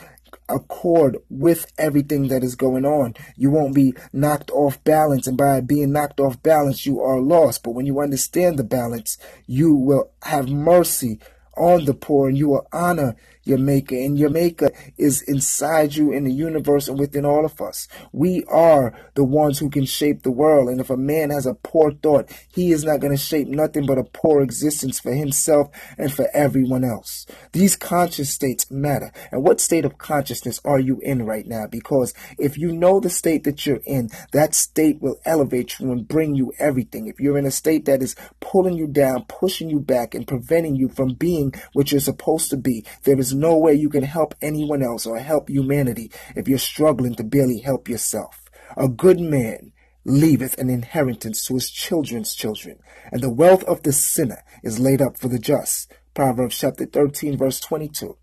accord 0.50 1.18
with 1.30 1.72
everything 1.78 2.28
that 2.30 2.44
is 2.44 2.56
going 2.56 2.86
on. 2.86 3.16
You 3.36 3.52
won't 3.52 3.76
be 3.76 3.94
knocked 4.12 4.52
off 4.52 4.84
balance, 4.84 5.28
and 5.28 5.38
by 5.38 5.62
being 5.62 5.92
knocked 5.92 6.20
off 6.20 6.42
balance, 6.44 6.86
you 6.86 7.02
are 7.02 7.20
lost. 7.20 7.64
But 7.64 7.72
when 7.72 7.86
you 7.86 8.00
understand 8.00 8.58
the 8.58 8.64
balance, 8.64 9.18
you 9.46 9.74
will 9.74 10.12
have 10.24 10.50
mercy 10.50 11.20
on 11.56 11.86
the 11.86 11.94
poor 11.94 12.30
and 12.30 12.38
you 12.38 12.50
will 12.50 12.68
honor 12.72 13.16
your 13.44 13.58
maker 13.58 13.96
and 13.96 14.18
your 14.18 14.30
maker 14.30 14.72
is 14.98 15.22
inside 15.24 15.96
you 15.96 16.12
in 16.12 16.24
the 16.24 16.32
universe 16.32 16.88
and 16.88 17.00
within 17.00 17.26
all 17.26 17.46
of 17.46 17.60
us. 17.62 17.88
We 18.12 18.44
are 18.50 18.94
the 19.16 19.24
ones 19.24 19.60
who 19.60 19.70
can 19.70 19.86
shape 19.86 20.24
the 20.24 20.32
world 20.32 20.70
and 20.70 20.80
if 20.80 20.90
a 20.90 20.98
man 20.98 21.30
has 21.30 21.46
a 21.46 21.54
poor 21.56 21.92
thought 21.92 22.32
he 22.48 22.72
is 22.72 22.84
not 22.84 23.00
going 23.00 23.16
to 23.16 23.22
shape 23.22 23.48
nothing 23.48 23.86
but 23.86 23.98
a 23.98 24.04
poor 24.04 24.42
existence 24.42 25.00
for 25.00 25.14
himself 25.14 25.70
and 25.98 26.14
for 26.14 26.28
everyone 26.34 26.84
else. 26.84 27.26
These 27.52 27.76
conscious 27.76 28.30
states 28.30 28.70
matter. 28.70 29.12
And 29.32 29.44
what 29.44 29.62
state 29.62 29.86
of 29.86 29.98
consciousness 29.98 30.60
are 30.66 30.80
you 30.80 31.00
in 31.02 31.26
right 31.26 31.48
now? 31.48 31.68
Because 31.68 32.14
if 32.38 32.58
you 32.58 32.72
know 32.72 33.00
the 33.00 33.10
state 33.10 33.44
that 33.46 33.66
you're 33.66 33.82
in 33.86 34.10
that 34.32 34.54
state 34.54 35.02
will 35.02 35.20
elevate 35.26 35.80
you 35.80 35.92
and 35.92 36.08
bring 36.08 36.36
you 36.36 36.54
everything. 36.60 37.08
If 37.08 37.20
you're 37.20 37.38
in 37.38 37.46
a 37.46 37.52
state 37.52 37.86
that 37.86 38.02
is 38.02 38.16
pulling 38.40 38.76
you 38.76 38.88
down 38.88 39.26
pushing 39.26 39.70
you 39.70 39.80
back 39.80 40.14
and 40.14 40.28
preventing 40.28 40.76
you 40.76 40.90
from 40.90 41.14
being 41.14 41.54
what 41.74 41.92
you're 41.92 42.02
supposed 42.02 42.50
to 42.50 42.58
be 42.58 42.84
there 43.04 43.20
is 43.20 43.29
no 43.34 43.58
way 43.58 43.74
you 43.74 43.90
can 43.90 44.04
help 44.04 44.36
anyone 44.42 44.82
else 44.84 45.06
or 45.06 45.20
help 45.20 45.50
humanity 45.50 46.12
if 46.36 46.48
you're 46.48 46.58
struggling 46.58 47.16
to 47.16 47.24
barely 47.24 47.60
help 47.60 47.90
yourself. 47.90 48.50
A 48.78 48.88
good 48.88 49.20
man 49.20 49.72
leaveth 50.06 50.58
an 50.58 50.70
inheritance 50.70 51.46
to 51.46 51.56
his 51.56 51.70
children's 51.70 52.34
children, 52.36 52.80
and 53.12 53.22
the 53.22 53.30
wealth 53.30 53.64
of 53.64 53.84
the 53.84 53.92
sinner 53.92 54.44
is 54.64 54.80
laid 54.80 55.02
up 55.02 55.18
for 55.18 55.28
the 55.28 55.40
just. 55.40 55.92
Proverbs 56.14 56.58
chapter 56.60 56.86
13, 56.86 57.38
verse 57.38 57.60
22. 57.60 58.18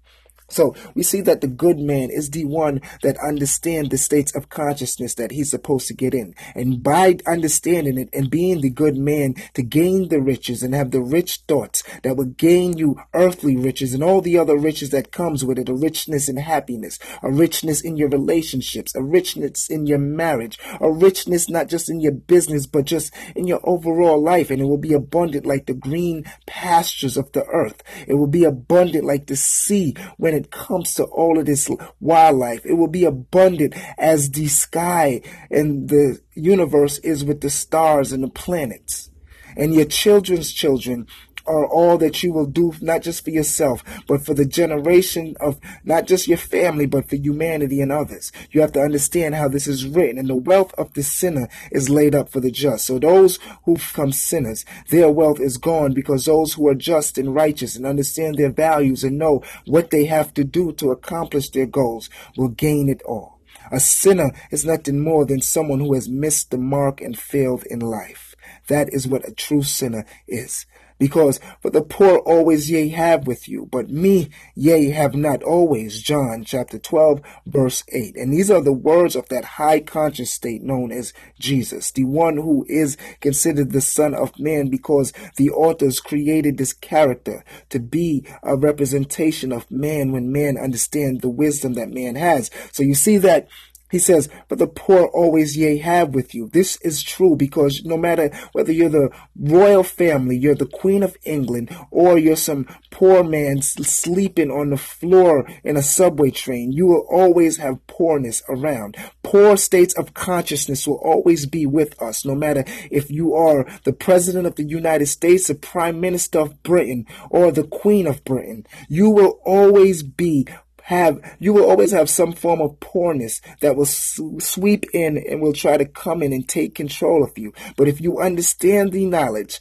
So 0.49 0.75
we 0.95 1.03
see 1.03 1.21
that 1.23 1.41
the 1.41 1.49
good 1.49 1.79
man 1.79 2.11
is 2.11 2.31
the 2.31 2.45
one 2.45 2.81
that 3.03 3.19
understands 3.19 3.91
the 3.91 3.99
states 3.99 4.35
of 4.35 4.49
consciousness 4.49 5.15
that 5.15 5.33
he's 5.33 5.50
supposed 5.50 5.88
to 5.88 5.95
get 5.95 6.15
in. 6.15 6.35
And 6.55 6.83
by 6.83 7.19
understanding 7.26 7.99
it 7.99 8.09
and 8.12 8.31
being 8.31 8.61
the 8.61 8.71
good 8.71 8.97
man 8.97 9.35
to 9.55 9.62
gain 9.62 10.09
the 10.09 10.21
riches 10.21 10.62
and 10.62 10.75
have 10.75 10.93
the 10.93 11.00
rich 11.00 11.43
thoughts 11.49 11.83
that 12.03 12.17
will 12.17 12.26
gain 12.26 12.79
you 12.79 12.97
earthly 13.12 13.57
riches 13.57 13.93
and 13.93 14.03
all 14.03 14.21
the 14.21 14.38
other 14.38 14.57
riches 14.57 14.91
that 14.91 15.12
comes 15.12 15.45
with 15.45 15.59
it, 15.59 15.69
a 15.69 15.75
richness 15.75 16.29
in 16.29 16.37
happiness, 16.37 16.99
a 17.23 17.31
richness 17.31 17.81
in 17.81 17.97
your 17.97 18.09
relationships, 18.09 18.95
a 18.95 19.03
richness 19.03 19.69
in 19.69 19.87
your 19.87 19.99
marriage, 19.99 20.59
a 20.81 20.91
richness 20.91 21.49
not 21.49 21.69
just 21.69 21.91
in 21.91 22.00
your 22.00 22.12
business, 22.12 22.67
but 22.67 22.85
just 22.85 23.12
in 23.35 23.47
your 23.47 23.61
overall 23.65 24.23
life. 24.23 24.50
And 24.50 24.61
it 24.61 24.67
will 24.67 24.79
be 24.79 24.93
abundant 24.93 25.45
like 25.45 25.67
the 25.67 25.75
green 25.75 26.25
pastures 26.47 27.17
of 27.17 27.33
the 27.33 27.45
earth. 27.47 27.83
It 28.07 28.15
will 28.15 28.26
be 28.26 28.45
abundant 28.45 29.05
like 29.05 29.26
the 29.26 29.37
sea 29.37 29.95
when 30.19 30.36
it 30.37 30.50
comes 30.50 30.95
to 30.95 31.05
all 31.05 31.38
of 31.38 31.47
this 31.47 31.71
wildlife. 32.00 32.64
It 32.64 32.75
will 32.75 32.88
be 32.88 33.05
abundant 33.05 33.75
as 33.99 34.31
the 34.31 34.47
sky 34.49 35.23
and 35.50 35.88
the 35.88 36.21
universe 36.35 36.99
is 36.99 37.25
with 37.25 37.40
the 37.40 37.50
stars 37.50 38.12
and 38.12 38.23
the 38.23 38.28
planets. 38.28 39.11
And 39.57 39.75
your 39.75 39.87
children's 39.87 40.52
children 40.52 41.07
are 41.47 41.67
all 41.67 41.99
that 41.99 42.23
you 42.23 42.33
will 42.33 42.47
do, 42.47 42.73
not 42.81 43.03
just 43.03 43.25
for 43.25 43.31
yourself, 43.31 43.83
but 44.07 44.25
for 44.25 44.35
the 44.35 44.45
generation 44.45 45.37
of 45.41 45.59
not 45.85 46.07
just 46.07 46.29
your 46.29 46.38
family, 46.38 46.87
but 46.87 47.09
for 47.09 47.17
humanity 47.17 47.81
and 47.81 47.93
others. 47.93 48.33
You 48.50 48.61
have 48.61 48.73
to 48.73 48.81
understand 48.81 49.35
how 49.35 49.49
this 49.49 49.67
is 49.67 49.87
written. 49.87 50.19
And 50.19 50.29
the 50.29 50.37
wealth 50.37 50.75
of 50.79 50.93
the 50.95 51.03
sinner 51.03 51.49
is 51.71 51.88
laid 51.88 52.15
up 52.15 52.29
for 52.29 52.41
the 52.41 52.50
just. 52.50 52.87
So 52.87 52.99
those 52.99 53.38
who 53.65 53.75
become 53.75 54.12
sinners, 54.12 54.65
their 54.88 55.11
wealth 55.11 55.41
is 55.41 55.57
gone 55.57 55.93
because 55.93 56.25
those 56.25 56.55
who 56.55 56.69
are 56.69 56.75
just 56.75 57.19
and 57.19 57.35
righteous 57.35 57.76
and 57.76 57.87
understand 57.87 58.37
their 58.37 58.53
values 58.53 59.05
and 59.05 59.19
know 59.19 59.43
what 59.67 59.91
they 59.91 60.07
have 60.07 60.35
to 60.35 60.45
do 60.45 60.73
to 60.73 60.91
accomplish 60.91 61.50
their 61.50 61.67
goals 61.67 62.11
will 62.37 62.49
gain 62.49 62.88
it 62.88 63.03
all. 63.03 63.37
A 63.73 63.81
sinner 63.81 64.31
is 64.50 64.65
nothing 64.65 65.00
more 65.00 65.25
than 65.25 65.41
someone 65.41 65.81
who 65.81 65.95
has 65.95 66.09
missed 66.09 66.50
the 66.50 66.59
mark 66.59 67.00
and 67.00 67.19
failed 67.19 67.65
in 67.65 67.81
life. 67.81 68.37
That 68.69 68.93
is 68.93 69.09
what 69.09 69.29
a 69.29 69.33
true 69.33 69.62
sinner 69.62 70.05
is. 70.29 70.67
Because 70.99 71.41
for 71.61 71.71
the 71.71 71.83
poor 71.83 72.19
always 72.19 72.71
ye 72.71 72.88
have 72.91 73.26
with 73.26 73.49
you, 73.49 73.69
but 73.71 73.91
me 73.91 74.31
ye 74.55 74.91
have 74.91 75.15
not 75.15 75.43
always. 75.43 76.00
John 76.00 76.45
chapter 76.45 76.79
12, 76.79 77.21
verse 77.47 77.85
8. 77.93 78.17
And 78.17 78.33
these 78.33 78.50
are 78.50 78.62
the 78.62 78.73
words 78.73 79.15
of 79.15 79.29
that 79.29 79.45
high 79.45 79.81
conscious 79.81 80.33
state 80.33 80.62
known 80.62 80.93
as 80.93 81.12
Jesus, 81.38 81.91
the 81.91 82.05
one 82.05 82.37
who 82.37 82.65
is 82.69 82.97
considered 83.21 83.73
the 83.73 83.81
Son 83.81 84.15
of 84.15 84.38
Man 84.38 84.69
because 84.69 85.12
the 85.37 85.50
authors 85.50 86.00
created 86.00 86.57
this 86.57 86.73
character 86.73 87.45
to 87.69 87.79
be 87.79 88.25
a 88.43 88.57
representation 88.57 89.53
of 89.53 89.71
man 89.71 90.12
when 90.12 90.33
man 90.33 90.57
understands 90.57 91.21
the 91.21 91.29
wisdom 91.29 91.75
that 91.75 91.91
man 91.91 92.15
has. 92.15 92.50
So 92.73 92.83
you 92.83 92.95
see 92.95 93.19
that 93.19 93.49
he 93.90 93.99
says, 93.99 94.28
but 94.49 94.59
the 94.59 94.66
poor 94.66 95.05
always 95.07 95.57
ye 95.57 95.78
have 95.78 96.14
with 96.14 96.35
you. 96.35 96.49
This 96.49 96.76
is 96.83 97.02
true 97.02 97.37
because 97.37 97.85
no 97.85 97.97
matter 97.97 98.31
whether 98.52 98.73
you're 98.73 98.88
the 98.88 99.11
royal 99.38 99.83
family, 99.83 100.37
you're 100.37 100.55
the 100.55 100.66
queen 100.66 101.02
of 101.02 101.16
England, 101.25 101.75
or 101.90 102.19
you're 102.19 102.37
some 102.37 102.66
poor 102.90 103.23
man 103.23 103.62
sleeping 103.62 104.50
on 104.50 104.71
the 104.71 104.76
floor 104.76 105.49
in 105.62 105.76
a 105.76 105.83
subway 105.83 106.31
train, 106.31 106.73
you 106.73 106.87
will 106.87 107.07
always 107.11 107.59
have 107.59 107.87
poorness 107.87 108.43
around. 108.49 108.97
Poor 109.23 109.57
states 109.57 109.95
of 109.95 110.14
consciousness 110.14 110.87
will 110.87 111.00
always 111.05 111.47
be 111.47 111.66
with 111.66 112.00
us, 112.02 112.25
no 112.25 112.35
matter 112.35 112.64
if 112.90 113.11
you 113.11 113.35
are 113.35 113.66
the 113.85 113.93
president 113.93 114.47
of 114.47 114.57
the 114.57 114.64
United 114.64 115.07
States, 115.07 115.47
the 115.47 115.55
prime 115.55 116.00
minister 116.00 116.40
of 116.40 116.62
Britain, 116.62 117.07
or 117.31 117.52
the 117.52 117.64
queen 117.64 118.07
of 118.07 118.25
Britain. 118.25 118.66
You 118.88 119.11
will 119.11 119.40
always 119.45 120.02
be 120.02 120.47
have 120.87 121.21
you 121.40 121.52
will 121.52 121.69
always 121.69 121.90
have 121.90 122.09
some 122.09 122.33
form 122.33 122.61
of 122.61 122.78
poorness 122.78 123.40
that 123.61 123.75
will 123.75 123.87
sweep 123.87 124.85
in 124.93 125.19
and 125.19 125.40
will 125.40 125.52
try 125.52 125.76
to 125.76 125.85
come 125.85 126.23
in 126.23 126.33
and 126.33 126.49
take 126.49 126.76
control 126.76 127.25
of 127.25 127.37
you. 127.37 127.52
But 127.76 127.88
if 127.88 128.00
you 128.00 128.21
understand 128.21 128.93
the 128.93 129.05
knowledge 129.05 129.59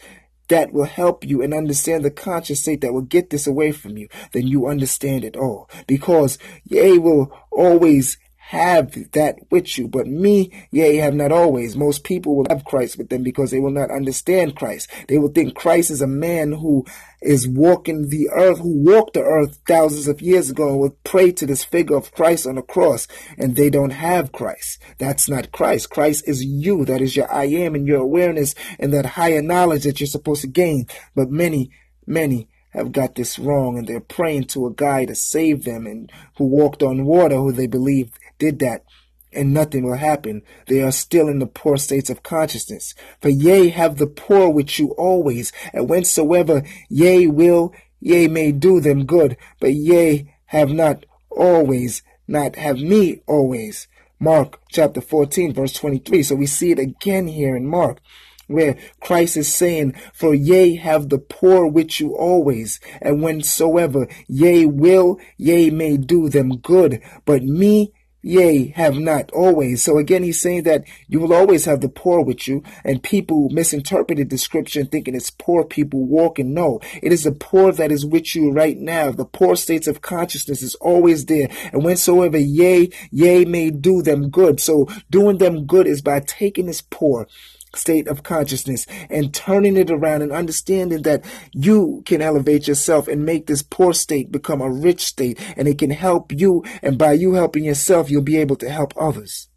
that 0.50 0.72
will 0.72 0.86
help 0.86 1.26
you 1.26 1.42
and 1.42 1.52
understand 1.52 2.06
the 2.06 2.12
conscious 2.12 2.62
state 2.62 2.82
that 2.82 2.94
will 2.94 3.02
get 3.02 3.32
this 3.32 3.48
away 3.48 3.72
from 3.72 3.98
you, 3.98 4.08
then 4.34 4.46
you 4.46 4.68
understand 4.68 5.24
it 5.24 5.36
all. 5.36 5.68
Because 5.88 6.38
ye 6.64 7.00
will 7.00 7.36
always 7.52 8.20
have 8.50 9.12
that 9.14 9.38
with 9.50 9.76
you. 9.76 9.88
But 9.88 10.06
me, 10.06 10.52
yea, 10.70 10.98
have 10.98 11.16
not 11.16 11.32
always. 11.32 11.76
Most 11.76 12.04
people 12.04 12.36
will 12.36 12.46
have 12.50 12.64
Christ 12.64 12.96
with 12.96 13.10
them 13.10 13.24
because 13.24 13.50
they 13.50 13.60
will 13.60 13.72
not 13.72 13.90
understand 13.90 14.56
Christ. 14.56 14.88
They 15.08 15.18
will 15.18 15.30
think 15.30 15.56
Christ 15.56 15.90
is 15.90 16.00
a 16.00 16.08
man 16.08 16.52
who 16.52 16.86
is 17.24 17.48
walking 17.48 18.10
the 18.10 18.30
earth, 18.32 18.60
who 18.60 18.84
walked 18.84 19.16
the 19.16 19.24
earth 19.24 19.60
thousands 19.68 20.08
of 20.08 20.22
years 20.22 20.52
ago 20.52 20.70
and 20.70 20.80
will 20.80 20.98
pray 21.04 21.32
to 21.32 21.48
this 21.48 21.64
figure 21.64 21.98
of 21.98 22.12
Christ 22.12 22.46
on 22.46 22.56
the 22.56 22.62
cross, 22.62 23.08
and 23.36 23.56
they 23.56 23.72
don't 23.72 23.90
have 23.90 24.32
Christ. 24.32 24.80
That's 25.00 25.28
not 25.28 25.52
Christ. 25.52 25.90
Christ 25.90 26.28
is 26.28 26.46
you. 26.46 26.86
That 26.86 27.02
is 27.02 27.16
your 27.16 27.32
I 27.34 27.46
am 27.46 27.74
and 27.74 27.88
your 27.88 28.02
awareness 28.02 28.54
and 28.78 28.94
that 28.94 29.08
higher 29.08 29.42
knowledge 29.42 29.86
that 29.86 30.00
you're 30.00 30.06
supposed 30.06 30.42
to 30.42 30.48
gain. 30.48 30.86
But 31.16 31.32
many, 31.32 31.72
many 32.06 32.48
have 32.76 32.92
got 32.92 33.16
this 33.16 33.40
wrong 33.40 33.78
and 33.78 33.88
they're 33.88 34.00
praying 34.00 34.44
to 34.44 34.68
a 34.68 34.74
guy 34.74 35.06
to 35.06 35.16
save 35.16 35.64
them 35.64 35.88
and 35.88 36.12
who 36.38 36.46
walked 36.46 36.84
on 36.84 37.06
water 37.06 37.38
who 37.38 37.52
they 37.52 37.68
believe 37.68 38.12
did 38.38 38.60
that 38.60 38.86
and 39.36 39.54
nothing 39.54 39.84
will 39.84 39.98
happen. 39.98 40.42
They 40.68 40.82
are 40.82 40.92
still 40.92 41.28
in 41.28 41.40
the 41.40 41.46
poor 41.46 41.78
states 41.78 42.10
of 42.10 42.24
consciousness. 42.24 42.96
For 43.22 43.30
ye 43.30 43.70
have 43.70 43.98
the 43.98 44.08
poor 44.08 44.50
with 44.50 44.80
you 44.80 44.92
always, 44.92 45.52
and 45.74 45.88
whensoever 45.88 46.64
ye 46.90 47.28
will, 47.28 47.74
ye 48.00 48.28
may 48.28 48.52
do 48.52 48.80
them 48.80 49.06
good, 49.06 49.38
but 49.60 49.74
ye 49.74 50.32
have 50.46 50.72
not 50.72 51.06
always, 51.30 52.02
not 52.28 52.56
have 52.56 52.78
me 52.78 53.22
always. 53.28 53.88
Mark 54.20 54.60
chapter 54.72 55.02
14, 55.02 55.54
verse 55.54 55.74
23. 55.74 56.24
So 56.24 56.36
we 56.36 56.46
see 56.46 56.72
it 56.72 56.80
again 56.80 57.28
here 57.28 57.56
in 57.56 57.68
Mark 57.68 58.00
where 58.48 58.78
Christ 59.02 59.38
is 59.38 59.54
saying, 59.54 59.96
For 60.14 60.36
ye 60.36 60.76
have 60.76 61.10
the 61.10 61.18
poor 61.18 61.66
with 61.66 62.00
you 62.00 62.16
always, 62.16 62.80
and 63.02 63.22
whensoever 63.22 64.08
ye 64.28 64.68
will, 64.68 65.20
ye 65.36 65.72
may 65.72 65.98
do 65.98 66.30
them 66.30 66.58
good, 66.58 67.02
but 67.26 67.44
me 67.44 67.92
yea, 68.26 68.70
have 68.70 68.98
not 68.98 69.32
always. 69.32 69.84
So 69.84 69.98
again, 69.98 70.24
he's 70.24 70.42
saying 70.42 70.64
that 70.64 70.84
you 71.08 71.20
will 71.20 71.34
always 71.34 71.66
have 71.66 71.82
the 71.82 71.90
poor 71.90 72.22
with 72.22 72.48
you, 72.48 72.64
and 72.84 73.04
people 73.04 73.50
misinterpreted 73.50 74.30
the 74.30 74.38
scripture 74.38 74.84
thinking 74.84 75.16
it's 75.16 75.30
poor 75.30 75.64
people 75.64 76.06
walking. 76.06 76.54
No, 76.54 76.80
it 77.04 77.14
is 77.14 77.24
the 77.24 77.32
poor 77.32 77.72
that 77.72 77.92
is 77.92 78.06
with 78.06 78.36
you 78.36 78.52
right 78.52 78.78
now. 78.78 79.12
The 79.12 79.26
poor 79.26 79.56
states 79.56 79.88
of 79.88 80.02
consciousness 80.02 80.64
is 80.64 80.76
always 80.76 81.26
there. 81.26 81.50
And 81.72 81.84
whensoever 81.84 82.38
yea, 82.38 82.90
yea 83.12 83.46
may 83.46 83.70
do 83.70 84.02
them 84.02 84.30
good. 84.30 84.60
So 84.60 84.88
doing 85.12 85.38
them 85.38 85.66
good 85.66 85.86
is 85.86 86.02
by 86.02 86.20
taking 86.20 86.66
this 86.66 86.82
poor 86.82 87.28
state 87.78 88.08
of 88.08 88.24
consciousness 88.24 88.86
and 89.10 89.34
turning 89.34 89.78
it 89.78 89.90
around 89.90 90.22
and 90.22 90.32
understanding 90.32 91.02
that 91.04 91.24
you 91.52 92.04
can 92.06 92.22
elevate 92.22 92.68
yourself 92.68 93.08
and 93.08 93.26
make 93.26 93.48
this 93.48 93.62
poor 93.62 93.94
state 93.94 94.32
become 94.32 94.62
a 94.62 94.70
rich 94.70 95.04
state 95.04 95.40
and 95.58 95.68
it 95.68 95.78
can 95.78 95.92
help 95.92 96.32
you. 96.32 96.64
And 96.82 96.98
by 96.98 97.14
you 97.14 97.34
helping 97.34 97.64
yourself, 97.64 98.10
you'll 98.10 98.22
be 98.22 98.38
able 98.38 98.56
to 98.58 98.70
help 98.70 98.94
others. 98.98 99.50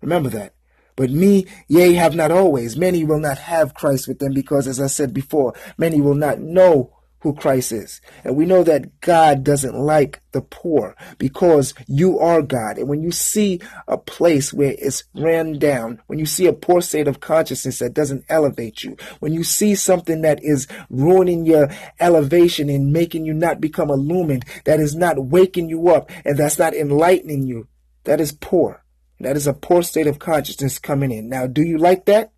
Remember 0.00 0.28
that. 0.30 0.54
But 0.96 1.10
me, 1.10 1.46
yea, 1.66 1.94
have 1.94 2.14
not 2.14 2.30
always. 2.30 2.76
Many 2.76 3.02
will 3.04 3.18
not 3.18 3.38
have 3.38 3.74
Christ 3.74 4.06
with 4.06 4.20
them 4.20 4.32
because, 4.32 4.68
as 4.68 4.80
I 4.80 4.86
said 4.86 5.12
before, 5.12 5.54
many 5.76 6.00
will 6.00 6.14
not 6.14 6.38
know 6.38 6.94
who 7.24 7.32
Christ 7.32 7.72
is. 7.72 8.02
And 8.22 8.36
we 8.36 8.44
know 8.44 8.62
that 8.64 9.00
God 9.00 9.42
doesn't 9.44 9.74
like 9.74 10.20
the 10.32 10.42
poor 10.42 10.94
because 11.16 11.72
you 11.88 12.18
are 12.18 12.42
God. 12.42 12.76
And 12.76 12.86
when 12.86 13.02
you 13.02 13.10
see 13.10 13.62
a 13.88 13.96
place 13.96 14.52
where 14.52 14.74
it's 14.78 15.04
ran 15.14 15.58
down, 15.58 16.02
when 16.06 16.18
you 16.18 16.26
see 16.26 16.46
a 16.46 16.52
poor 16.52 16.82
state 16.82 17.08
of 17.08 17.20
consciousness 17.20 17.78
that 17.78 17.94
doesn't 17.94 18.26
elevate 18.28 18.84
you, 18.84 18.98
when 19.20 19.32
you 19.32 19.42
see 19.42 19.74
something 19.74 20.20
that 20.20 20.44
is 20.44 20.68
ruining 20.90 21.46
your 21.46 21.70
elevation 21.98 22.68
and 22.68 22.92
making 22.92 23.24
you 23.24 23.32
not 23.32 23.58
become 23.58 23.88
illumined, 23.88 24.44
that 24.66 24.78
is 24.78 24.94
not 24.94 25.24
waking 25.24 25.70
you 25.70 25.88
up 25.88 26.10
and 26.26 26.36
that's 26.36 26.58
not 26.58 26.74
enlightening 26.74 27.46
you, 27.46 27.68
that 28.04 28.20
is 28.20 28.32
poor. 28.32 28.84
That 29.20 29.34
is 29.34 29.46
a 29.46 29.54
poor 29.54 29.82
state 29.82 30.08
of 30.08 30.18
consciousness 30.18 30.78
coming 30.78 31.10
in. 31.10 31.30
Now, 31.30 31.46
do 31.46 31.62
you 31.62 31.78
like 31.78 32.04
that? 32.04 32.32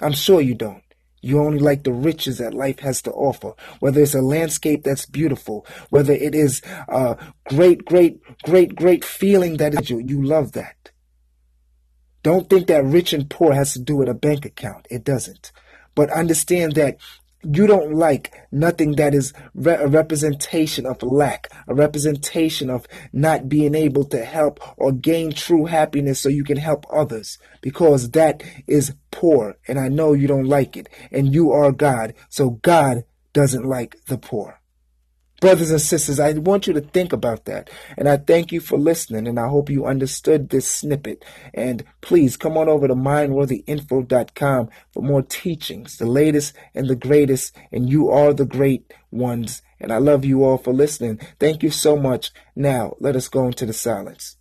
I'm 0.00 0.12
sure 0.12 0.40
you 0.40 0.54
don't. 0.54 0.83
You 1.24 1.40
only 1.40 1.58
like 1.58 1.84
the 1.84 1.92
riches 1.92 2.38
that 2.38 2.52
life 2.52 2.80
has 2.80 3.00
to 3.02 3.10
offer. 3.12 3.54
Whether 3.80 4.02
it's 4.02 4.14
a 4.14 4.20
landscape 4.20 4.84
that's 4.84 5.06
beautiful, 5.06 5.66
whether 5.88 6.12
it 6.12 6.34
is 6.34 6.60
a 6.88 7.16
great, 7.46 7.86
great, 7.86 8.20
great, 8.42 8.76
great 8.76 9.04
feeling 9.04 9.56
that 9.56 9.74
is 9.74 9.88
you, 9.88 10.00
you 10.00 10.22
love 10.22 10.52
that. 10.52 10.90
Don't 12.22 12.48
think 12.48 12.66
that 12.66 12.84
rich 12.84 13.12
and 13.12 13.28
poor 13.28 13.54
has 13.54 13.72
to 13.72 13.80
do 13.80 13.96
with 13.96 14.08
a 14.08 14.14
bank 14.14 14.44
account. 14.44 14.86
It 14.90 15.04
doesn't. 15.04 15.50
But 15.94 16.10
understand 16.10 16.74
that 16.74 16.98
you 17.42 17.66
don't 17.66 17.94
like 17.94 18.34
nothing 18.50 18.92
that 18.96 19.14
is 19.14 19.32
re- 19.54 19.74
a 19.74 19.86
representation 19.86 20.86
of 20.86 21.02
lack, 21.02 21.48
a 21.68 21.74
representation 21.74 22.70
of 22.70 22.86
not 23.12 23.48
being 23.48 23.74
able 23.74 24.04
to 24.06 24.24
help 24.24 24.60
or 24.78 24.92
gain 24.92 25.32
true 25.32 25.66
happiness 25.66 26.20
so 26.20 26.28
you 26.28 26.44
can 26.44 26.56
help 26.56 26.86
others 26.90 27.38
because 27.60 28.10
that 28.10 28.42
is 28.66 28.94
poor 29.24 29.56
and 29.66 29.80
I 29.80 29.88
know 29.88 30.12
you 30.12 30.28
don't 30.28 30.44
like 30.44 30.76
it 30.76 30.86
and 31.10 31.34
you 31.34 31.50
are 31.50 31.72
God. 31.72 32.12
So 32.28 32.50
God 32.50 33.04
doesn't 33.32 33.64
like 33.64 33.96
the 34.06 34.18
poor. 34.18 34.60
Brothers 35.40 35.70
and 35.70 35.80
sisters, 35.80 36.20
I 36.20 36.32
want 36.34 36.66
you 36.66 36.74
to 36.74 36.82
think 36.82 37.10
about 37.14 37.46
that. 37.46 37.70
And 37.96 38.06
I 38.06 38.18
thank 38.18 38.52
you 38.52 38.60
for 38.60 38.78
listening. 38.78 39.26
And 39.26 39.40
I 39.40 39.48
hope 39.48 39.70
you 39.70 39.86
understood 39.86 40.50
this 40.50 40.68
snippet. 40.68 41.24
And 41.54 41.84
please 42.02 42.36
come 42.36 42.58
on 42.58 42.68
over 42.68 42.86
to 42.86 42.94
mindworthyinfo.com 42.94 44.68
for 44.92 45.02
more 45.02 45.22
teachings, 45.22 45.96
the 45.96 46.06
latest 46.06 46.52
and 46.74 46.86
the 46.86 46.94
greatest. 46.94 47.56
And 47.72 47.88
you 47.88 48.10
are 48.10 48.34
the 48.34 48.44
great 48.44 48.92
ones. 49.10 49.62
And 49.80 49.90
I 49.90 49.96
love 49.96 50.26
you 50.26 50.44
all 50.44 50.58
for 50.58 50.74
listening. 50.74 51.18
Thank 51.40 51.62
you 51.62 51.70
so 51.70 51.96
much. 51.96 52.30
Now, 52.54 52.94
let 53.00 53.16
us 53.16 53.28
go 53.28 53.46
into 53.46 53.64
the 53.64 53.72
silence. 53.72 54.36